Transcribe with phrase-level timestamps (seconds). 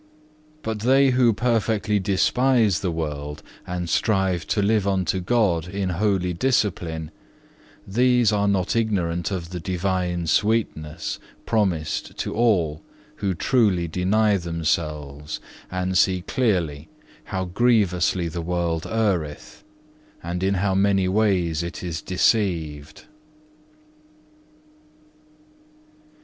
[0.63, 6.33] But they who perfectly despise the world and strive to live unto God in holy
[6.33, 7.11] discipline,
[7.87, 12.81] these are not ignorant of the divine sweetness promised to all
[13.17, 16.89] who truly deny themselves and see clearly
[17.25, 19.61] how grievously the world erreth,
[20.23, 23.03] and in how many ways it is deceived.